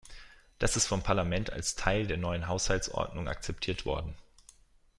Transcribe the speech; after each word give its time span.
Das 0.57 0.77
ist 0.77 0.87
vom 0.87 1.03
Parlament 1.03 1.53
als 1.53 1.75
Teil 1.75 2.07
der 2.07 2.17
neuen 2.17 2.47
Haushaltsordnung 2.47 3.27
akzeptiert 3.29 3.85
worden. 3.85 4.15